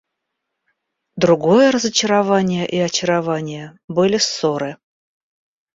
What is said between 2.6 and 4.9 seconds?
и очарование были ссоры.